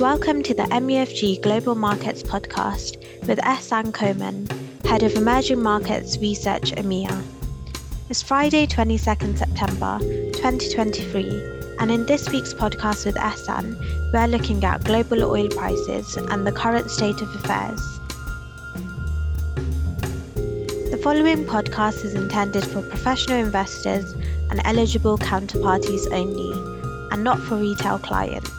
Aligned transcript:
Welcome 0.00 0.42
to 0.42 0.52
the 0.52 0.64
MUFG 0.64 1.40
Global 1.40 1.74
Markets 1.74 2.22
Podcast 2.22 2.98
with 3.26 3.38
Ehsan 3.38 3.92
Khoman, 3.92 4.46
Head 4.84 5.02
of 5.02 5.14
Emerging 5.14 5.62
Markets 5.62 6.18
Research 6.18 6.72
EMEA. 6.72 7.24
It's 8.10 8.22
Friday, 8.22 8.66
22nd 8.66 9.38
September 9.38 9.98
2023, 10.34 11.76
and 11.78 11.90
in 11.90 12.04
this 12.04 12.28
week's 12.28 12.52
podcast 12.52 13.06
with 13.06 13.14
Ehsan, 13.14 13.80
we're 14.12 14.26
looking 14.26 14.62
at 14.64 14.84
global 14.84 15.24
oil 15.24 15.48
prices 15.48 16.14
and 16.18 16.46
the 16.46 16.52
current 16.52 16.90
state 16.90 17.22
of 17.22 17.34
affairs. 17.34 17.80
The 20.90 21.00
following 21.02 21.46
podcast 21.46 22.04
is 22.04 22.12
intended 22.12 22.66
for 22.66 22.82
professional 22.82 23.38
investors 23.38 24.12
and 24.50 24.60
eligible 24.66 25.16
counterparties 25.16 26.06
only, 26.12 26.52
and 27.12 27.24
not 27.24 27.40
for 27.40 27.56
retail 27.56 27.98
clients. 27.98 28.55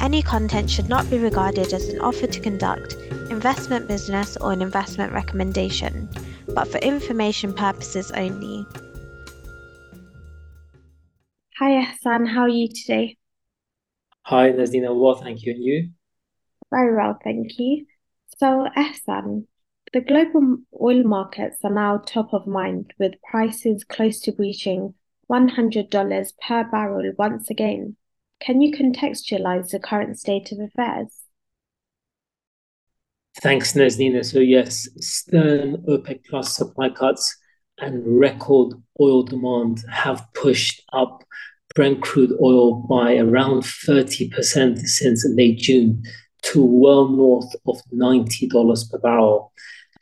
Any 0.00 0.22
content 0.22 0.70
should 0.70 0.88
not 0.88 1.08
be 1.10 1.18
regarded 1.18 1.72
as 1.72 1.88
an 1.88 2.00
offer 2.00 2.26
to 2.26 2.40
conduct 2.40 2.94
investment 3.30 3.88
business 3.88 4.36
or 4.36 4.52
an 4.52 4.62
investment 4.62 5.12
recommendation, 5.12 6.08
but 6.54 6.68
for 6.68 6.78
information 6.78 7.52
purposes 7.52 8.10
only. 8.12 8.66
Hi 11.58 11.70
Ehsan, 11.70 12.28
how 12.28 12.42
are 12.42 12.48
you 12.48 12.68
today? 12.68 13.16
Hi 14.22 14.50
Nazina. 14.52 14.94
well 14.94 15.14
thank 15.14 15.44
you, 15.44 15.52
and 15.52 15.64
you? 15.64 15.90
Very 16.70 16.94
well, 16.94 17.18
thank 17.24 17.58
you. 17.58 17.86
So 18.38 18.68
Ehsan, 18.76 19.46
the 19.92 20.00
global 20.00 20.58
oil 20.80 21.04
markets 21.04 21.58
are 21.64 21.72
now 21.72 21.98
top 21.98 22.34
of 22.34 22.46
mind 22.46 22.92
with 22.98 23.14
prices 23.22 23.84
close 23.84 24.20
to 24.20 24.34
reaching 24.38 24.94
$100 25.30 26.32
per 26.46 26.64
barrel 26.64 27.12
once 27.18 27.50
again. 27.50 27.96
Can 28.40 28.60
you 28.60 28.72
contextualize 28.72 29.70
the 29.70 29.78
current 29.78 30.18
state 30.18 30.52
of 30.52 30.58
affairs? 30.60 31.08
Thanks, 33.40 33.74
Naznina. 33.74 34.24
So 34.24 34.38
yes, 34.38 34.88
stern 34.98 35.84
OPEC 35.88 36.24
plus 36.28 36.54
supply 36.54 36.88
cuts 36.88 37.36
and 37.78 38.02
record 38.18 38.74
oil 39.00 39.22
demand 39.22 39.84
have 39.90 40.26
pushed 40.34 40.82
up 40.92 41.22
Brent 41.74 42.00
crude 42.00 42.32
oil 42.40 42.86
by 42.88 43.16
around 43.16 43.62
30% 43.62 44.78
since 44.78 45.26
late 45.28 45.58
June 45.58 46.02
to 46.42 46.64
well 46.64 47.08
north 47.08 47.54
of 47.66 47.76
$90 47.92 48.90
per 48.90 48.98
barrel. 48.98 49.52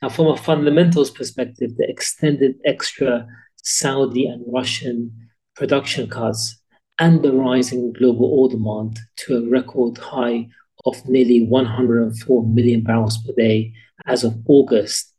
Now, 0.00 0.08
from 0.08 0.28
a 0.28 0.36
fundamentals 0.36 1.10
perspective, 1.10 1.76
the 1.76 1.88
extended 1.88 2.56
extra 2.64 3.26
Saudi 3.56 4.26
and 4.26 4.44
Russian 4.46 5.10
production 5.56 6.08
cuts 6.08 6.60
and 6.98 7.22
the 7.22 7.32
rising 7.32 7.92
global 7.92 8.32
oil 8.38 8.48
demand 8.48 8.98
to 9.16 9.36
a 9.36 9.50
record 9.50 9.98
high 9.98 10.48
of 10.86 11.08
nearly 11.08 11.46
104 11.46 12.46
million 12.46 12.82
barrels 12.82 13.18
per 13.18 13.32
day 13.36 13.72
as 14.06 14.24
of 14.24 14.36
August 14.46 15.12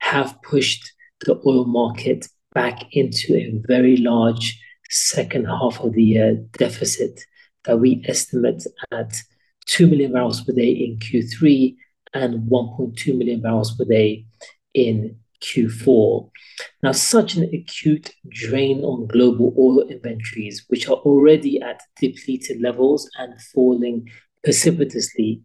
have 0.00 0.40
pushed 0.42 0.92
the 1.26 1.40
oil 1.46 1.66
market 1.66 2.26
back 2.54 2.84
into 2.92 3.34
a 3.34 3.52
very 3.66 3.96
large 3.98 4.60
second 4.88 5.44
half 5.44 5.78
of 5.80 5.92
the 5.92 6.02
year 6.02 6.34
deficit 6.58 7.20
that 7.64 7.78
we 7.78 8.02
estimate 8.08 8.64
at 8.90 9.14
2 9.66 9.86
million 9.86 10.12
barrels 10.12 10.42
per 10.42 10.52
day 10.52 10.70
in 10.70 10.98
Q3 10.98 11.76
and 12.14 12.50
1.2 12.50 13.16
million 13.16 13.40
barrels 13.40 13.76
per 13.76 13.84
day 13.84 14.26
in 14.74 15.16
Q4. 15.42 16.30
Now, 16.82 16.92
such 16.92 17.34
an 17.34 17.44
acute 17.54 18.12
drain 18.28 18.82
on 18.82 19.06
global 19.06 19.54
oil 19.58 19.80
inventories, 19.88 20.64
which 20.68 20.88
are 20.88 20.96
already 20.96 21.60
at 21.60 21.82
depleted 22.00 22.60
levels 22.60 23.08
and 23.18 23.40
falling 23.54 24.08
precipitously, 24.44 25.42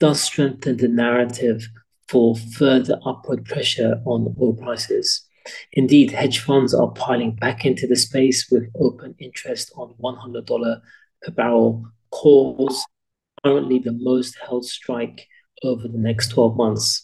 does 0.00 0.20
strengthen 0.20 0.76
the 0.76 0.88
narrative 0.88 1.68
for 2.08 2.36
further 2.36 2.98
upward 3.04 3.44
pressure 3.44 4.00
on 4.04 4.34
oil 4.40 4.54
prices. 4.54 5.26
Indeed, 5.72 6.10
hedge 6.10 6.38
funds 6.40 6.74
are 6.74 6.90
piling 6.92 7.36
back 7.36 7.64
into 7.64 7.86
the 7.86 7.96
space 7.96 8.50
with 8.50 8.70
open 8.78 9.14
interest 9.18 9.72
on 9.76 9.94
$100 10.02 10.80
per 11.22 11.32
barrel 11.32 11.86
calls, 12.10 12.84
currently 13.44 13.78
the 13.78 13.92
most 13.92 14.36
held 14.38 14.64
strike 14.64 15.26
over 15.62 15.88
the 15.88 15.98
next 15.98 16.28
12 16.28 16.56
months. 16.56 17.03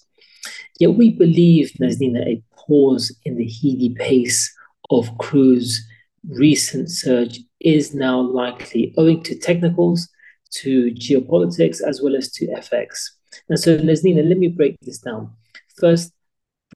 Yet 0.81 0.95
we 0.95 1.11
believe, 1.11 1.73
Nazdina, 1.79 2.27
a 2.27 2.43
pause 2.57 3.15
in 3.27 3.37
the 3.37 3.45
heady 3.45 3.95
pace 3.97 4.53
of 4.89 5.17
crude's 5.19 5.79
recent 6.27 6.91
surge 6.91 7.39
is 7.61 7.95
now 7.95 8.19
likely 8.21 8.95
owing 8.97 9.23
to 9.25 9.39
technicals, 9.39 10.09
to 10.53 10.91
geopolitics, 10.93 11.83
as 11.87 12.01
well 12.03 12.17
as 12.17 12.33
to 12.33 12.47
FX. 12.47 13.11
And 13.51 13.61
so, 13.61 13.79
Nazdina, 13.79 14.27
let 14.27 14.39
me 14.39 14.49
break 14.49 14.77
this 14.81 14.99
down. 14.99 15.31
First, 15.79 16.13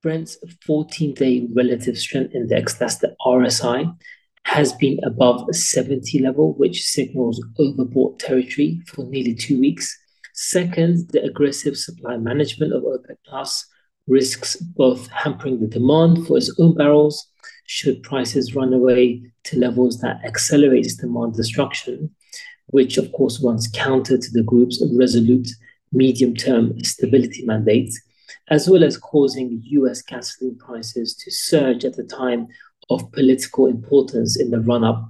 Brent's 0.03 0.37
14 0.67 1.15
day 1.15 1.49
relative 1.55 1.97
strength 1.97 2.35
index, 2.35 2.75
that's 2.75 2.99
the 2.99 3.17
RSI, 3.27 3.91
has 4.45 4.75
been 4.75 5.01
above 5.03 5.47
70 5.51 6.19
level, 6.19 6.53
which 6.59 6.85
signals 6.85 7.43
overbought 7.59 8.19
territory 8.19 8.83
for 8.87 9.07
nearly 9.07 9.35
two 9.35 9.59
weeks. 9.59 9.99
Second, 10.35 11.09
the 11.13 11.23
aggressive 11.23 11.79
supply 11.79 12.19
management 12.19 12.75
of 12.75 12.83
OPEC 12.83 13.17
Plus 13.27 13.67
risks 14.07 14.57
both 14.57 15.09
hampering 15.09 15.61
the 15.61 15.67
demand 15.67 16.27
for 16.27 16.37
its 16.37 16.55
own 16.59 16.75
barrels 16.75 17.31
should 17.67 18.03
prices 18.03 18.55
run 18.55 18.73
away 18.73 19.23
to 19.45 19.59
levels 19.59 20.01
that 20.01 20.23
accelerates 20.25 20.97
demand 20.97 21.35
destruction, 21.35 22.11
which 22.67 22.99
of 22.99 23.11
course 23.13 23.43
runs 23.43 23.69
counter 23.73 24.19
to 24.19 24.31
the 24.33 24.43
group's 24.43 24.83
resolute 24.93 25.49
medium-term 25.93 26.83
stability 26.83 27.45
mandate, 27.47 27.93
as 28.49 28.69
well 28.69 28.85
as 28.85 28.99
causing 28.99 29.61
US 29.65 30.03
gasoline 30.03 30.59
prices 30.59 31.15
to 31.17 31.31
surge 31.31 31.85
at 31.85 31.97
the 31.97 32.05
time 32.05 32.49
of 32.91 33.11
political 33.13 33.67
importance 33.67 34.39
in 34.39 34.51
the 34.51 34.61
run-up 34.61 35.09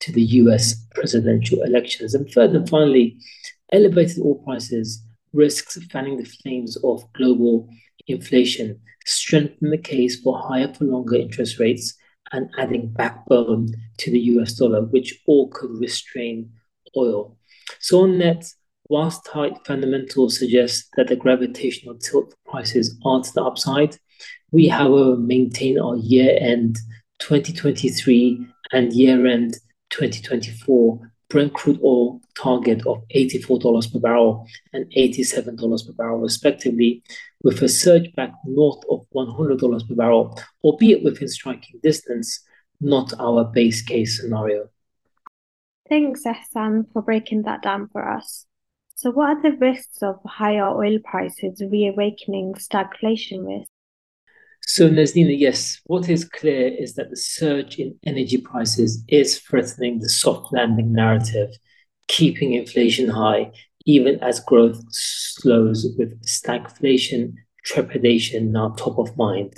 to 0.00 0.12
the 0.12 0.22
US 0.22 0.86
presidential 0.94 1.62
elections. 1.62 2.14
And 2.14 2.30
third 2.30 2.50
and 2.50 2.68
finally, 2.68 3.18
elevated 3.72 4.18
oil 4.20 4.36
prices 4.44 5.02
risks 5.32 5.76
fanning 5.90 6.18
the 6.18 6.24
flames 6.24 6.76
of 6.84 7.12
global 7.14 7.68
inflation, 8.06 8.80
strengthen 9.04 9.70
the 9.70 9.78
case 9.78 10.20
for 10.20 10.38
higher 10.38 10.72
for 10.72 10.84
longer 10.84 11.16
interest 11.16 11.58
rates, 11.58 11.94
and 12.32 12.50
adding 12.58 12.88
backbone 12.88 13.68
to 13.98 14.10
the 14.10 14.18
US 14.18 14.54
dollar, 14.54 14.82
which 14.82 15.22
all 15.26 15.48
could 15.48 15.70
restrain 15.78 16.50
oil. 16.96 17.36
So, 17.78 18.02
on 18.02 18.18
net, 18.18 18.44
whilst 18.88 19.24
tight 19.24 19.64
fundamentals 19.66 20.38
suggest 20.38 20.88
that 20.96 21.08
the 21.08 21.16
gravitational 21.16 21.96
tilt 21.96 22.34
prices 22.44 22.98
are 23.04 23.22
to 23.22 23.32
the 23.34 23.42
upside, 23.42 23.96
we, 24.50 24.68
however, 24.68 25.16
maintain 25.16 25.78
our 25.78 25.96
year 25.96 26.36
end 26.40 26.78
2023 27.18 28.46
and 28.72 28.92
year 28.92 29.26
end 29.26 29.54
2024 29.90 31.12
Brent 31.28 31.52
crude 31.54 31.80
oil 31.82 32.20
target 32.38 32.86
of 32.86 33.02
$84 33.14 33.92
per 33.92 33.98
barrel 33.98 34.46
and 34.72 34.86
$87 34.92 35.86
per 35.86 35.92
barrel, 35.92 36.20
respectively, 36.20 37.02
with 37.42 37.62
a 37.62 37.68
surge 37.68 38.12
back 38.14 38.32
north 38.44 38.82
of 38.90 39.06
$100 39.14 39.88
per 39.88 39.94
barrel, 39.94 40.38
albeit 40.62 41.02
within 41.02 41.28
striking 41.28 41.80
distance, 41.82 42.44
not 42.80 43.12
our 43.18 43.44
base 43.44 43.82
case 43.82 44.20
scenario. 44.20 44.68
Thanks, 45.88 46.24
Ehsan, 46.24 46.92
for 46.92 47.02
breaking 47.02 47.42
that 47.42 47.62
down 47.62 47.88
for 47.88 48.08
us. 48.08 48.46
So, 48.94 49.10
what 49.10 49.28
are 49.28 49.42
the 49.42 49.56
risks 49.56 50.02
of 50.02 50.18
higher 50.24 50.68
oil 50.68 50.98
prices 51.04 51.62
reawakening 51.70 52.54
stagflation 52.54 53.46
risk? 53.46 53.70
So, 54.68 54.90
Naznina, 54.90 55.38
yes, 55.38 55.80
what 55.84 56.08
is 56.08 56.24
clear 56.24 56.66
is 56.66 56.94
that 56.94 57.10
the 57.10 57.16
surge 57.16 57.78
in 57.78 57.96
energy 58.04 58.38
prices 58.38 59.04
is 59.06 59.38
threatening 59.38 60.00
the 60.00 60.08
soft 60.08 60.52
landing 60.52 60.92
narrative, 60.92 61.50
keeping 62.08 62.54
inflation 62.54 63.08
high, 63.08 63.52
even 63.84 64.18
as 64.24 64.40
growth 64.40 64.82
slows 64.90 65.86
with 65.96 66.20
stagflation 66.24 67.34
trepidation 67.64 68.50
now 68.50 68.70
top 68.70 68.98
of 68.98 69.16
mind. 69.16 69.54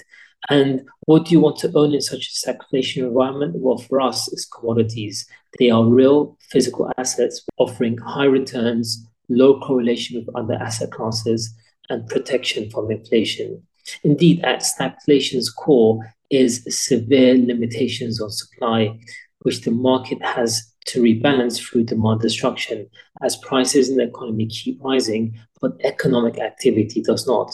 And 0.51 0.83
what 1.07 1.25
do 1.25 1.33
you 1.33 1.41
want 1.41 1.57
to 1.61 1.73
own 1.75 1.95
in 1.95 2.03
such 2.03 2.29
a 2.29 2.53
stagflation 2.53 2.99
environment? 2.99 3.55
Well, 3.57 3.79
for 3.79 4.03
us, 4.03 4.31
it's 4.31 4.45
commodities. 4.45 5.27
They 5.59 5.71
are 5.71 5.87
real 5.87 6.37
physical 6.51 6.93
assets 6.99 7.47
offering 7.57 7.97
high 7.97 8.27
returns, 8.27 9.07
low 9.31 9.59
correlation 9.61 10.19
with 10.19 10.37
other 10.37 10.55
asset 10.55 10.91
classes, 10.93 11.55
and 11.89 12.07
protection 12.09 12.71
from 12.71 12.91
inflation. 12.91 13.63
Indeed, 14.05 14.45
at 14.45 14.61
stagflation's 14.61 15.51
core 15.51 16.15
is 16.31 16.65
severe 16.69 17.35
limitations 17.35 18.21
on 18.21 18.31
supply, 18.31 18.99
which 19.41 19.63
the 19.63 19.71
market 19.71 20.23
has 20.25 20.73
to 20.87 21.03
rebalance 21.03 21.61
through 21.61 21.85
demand 21.85 22.21
destruction 22.21 22.89
as 23.23 23.37
prices 23.37 23.91
in 23.91 23.97
the 23.97 24.05
economy 24.05 24.47
keep 24.47 24.83
rising, 24.83 25.39
but 25.61 25.73
economic 25.85 26.39
activity 26.39 27.03
does 27.03 27.27
not. 27.27 27.53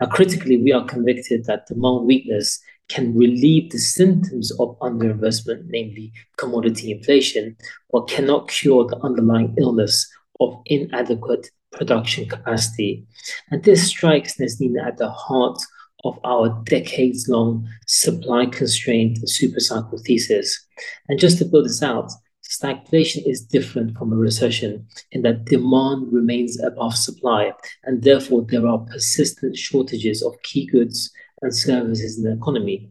Now, 0.00 0.08
critically, 0.08 0.58
we 0.58 0.72
are 0.72 0.84
convicted 0.84 1.44
that 1.46 1.66
demand 1.66 2.06
weakness 2.06 2.60
can 2.88 3.16
relieve 3.16 3.70
the 3.70 3.78
symptoms 3.78 4.52
of 4.58 4.78
underinvestment, 4.80 5.64
namely 5.66 6.12
commodity 6.36 6.92
inflation, 6.92 7.56
but 7.90 8.08
cannot 8.08 8.48
cure 8.48 8.86
the 8.86 8.98
underlying 9.02 9.54
illness 9.58 10.06
of 10.40 10.60
inadequate 10.66 11.50
production 11.72 12.28
capacity. 12.28 13.06
And 13.50 13.64
this 13.64 13.86
strikes 13.86 14.36
Nazneen 14.36 14.74
at 14.84 14.98
the 14.98 15.10
heart 15.10 15.58
of 16.04 16.18
our 16.24 16.62
decades 16.64 17.28
long 17.28 17.68
supply 17.86 18.46
constrained 18.46 19.18
supercycle 19.24 20.00
thesis. 20.04 20.66
And 21.08 21.18
just 21.18 21.38
to 21.38 21.44
build 21.44 21.66
this 21.66 21.82
out, 21.82 22.10
stagflation 22.48 23.26
is 23.26 23.40
different 23.42 23.96
from 23.96 24.12
a 24.12 24.16
recession 24.16 24.86
in 25.12 25.22
that 25.22 25.46
demand 25.46 26.12
remains 26.12 26.60
above 26.60 26.94
supply, 26.94 27.52
and 27.84 28.02
therefore 28.02 28.44
there 28.48 28.66
are 28.66 28.78
persistent 28.78 29.56
shortages 29.56 30.22
of 30.22 30.40
key 30.42 30.66
goods 30.66 31.10
and 31.42 31.54
services 31.54 32.18
in 32.18 32.24
the 32.24 32.36
economy. 32.36 32.90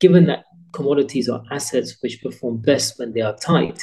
Given 0.00 0.26
that 0.26 0.44
commodities 0.72 1.28
are 1.28 1.42
assets 1.50 1.96
which 2.00 2.22
perform 2.22 2.58
best 2.58 2.98
when 2.98 3.12
they 3.12 3.20
are 3.20 3.36
tight, 3.36 3.80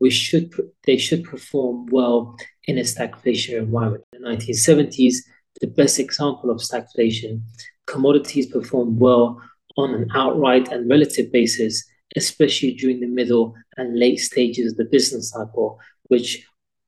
we 0.00 0.10
should 0.10 0.52
they 0.84 0.98
should 0.98 1.24
perform 1.24 1.86
well 1.86 2.36
in 2.64 2.78
a 2.78 2.82
stagflation 2.82 3.58
environment. 3.58 4.04
In 4.12 4.22
the 4.22 4.28
1970s, 4.28 5.16
the 5.60 5.66
best 5.66 5.98
example 5.98 6.50
of 6.50 6.58
stagflation, 6.58 7.42
commodities 7.86 8.46
performed 8.46 8.98
well 8.98 9.40
on 9.76 9.94
an 9.94 10.08
outright 10.14 10.70
and 10.70 10.88
relative 10.88 11.32
basis, 11.32 11.84
especially 12.16 12.74
during 12.74 13.00
the 13.00 13.06
middle 13.06 13.54
and 13.76 13.98
late 13.98 14.18
stages 14.18 14.72
of 14.72 14.78
the 14.78 14.84
business 14.84 15.30
cycle, 15.30 15.78
which 16.04 16.46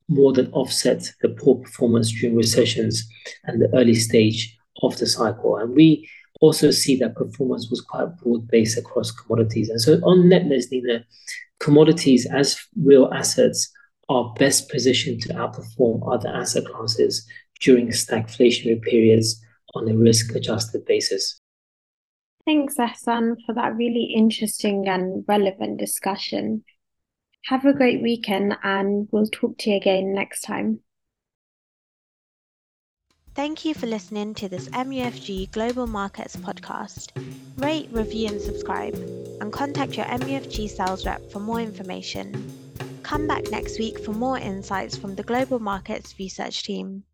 more 0.09 0.33
than 0.33 0.51
offset 0.53 1.13
the 1.21 1.29
poor 1.31 1.57
performance 1.57 2.13
during 2.13 2.37
recessions 2.37 3.09
and 3.45 3.61
the 3.61 3.69
early 3.75 3.95
stage 3.95 4.57
of 4.83 4.97
the 4.99 5.07
cycle. 5.07 5.57
And 5.57 5.75
we 5.75 6.09
also 6.41 6.71
see 6.71 6.97
that 6.97 7.17
performance 7.17 7.71
was 7.71 7.81
quite 7.81 8.17
broad-based 8.19 8.79
across 8.79 9.11
commodities. 9.11 9.69
And 9.69 9.81
so 9.81 9.95
on 10.05 10.29
net, 10.29 10.45
Nazneen, 10.45 11.05
commodities 11.59 12.27
as 12.27 12.61
real 12.81 13.11
assets 13.13 13.73
are 14.09 14.33
best 14.39 14.71
positioned 14.71 15.23
to 15.23 15.31
outperform 15.31 16.13
other 16.13 16.29
asset 16.29 16.67
classes 16.67 17.27
during 17.61 17.89
stagflationary 17.89 18.81
periods 18.83 19.43
on 19.77 19.89
a 19.89 19.97
risk-adjusted 19.97 20.85
basis. 20.85 21.41
Thanks, 22.45 22.77
Ehsan, 22.77 23.37
for 23.45 23.55
that 23.55 23.75
really 23.75 24.13
interesting 24.15 24.89
and 24.89 25.25
relevant 25.27 25.79
discussion. 25.79 26.65
Have 27.47 27.65
a 27.65 27.73
great 27.73 28.03
weekend, 28.03 28.57
and 28.63 29.09
we'll 29.11 29.27
talk 29.27 29.59
to 29.59 29.71
you 29.71 29.77
again 29.77 30.15
next 30.15 30.43
time. 30.43 30.81
Thank 33.35 33.65
you 33.65 33.75
for 33.75 33.87
listening 33.87 34.33
to 34.35 34.49
this 34.49 34.69
MUFG 34.71 35.51
Global 35.51 35.87
Markets 35.87 36.37
podcast. 36.37 37.11
Rate, 37.59 37.89
review, 37.93 38.29
and 38.29 38.41
subscribe, 38.41 38.95
and 39.41 39.53
contact 39.53 39.97
your 39.97 40.07
MUFG 40.07 40.71
sales 40.71 41.05
rep 41.05 41.31
for 41.31 41.41
more 41.41 41.61
information. 41.61 42.53
Come 43.03 43.27
back 43.27 43.51
next 43.51 43.79
week 43.79 44.03
for 44.03 44.13
more 44.13 44.39
insights 44.39 44.97
from 44.97 45.15
the 45.15 45.23
Global 45.23 45.59
Markets 45.59 46.15
Research 46.19 46.63
team. 46.63 47.05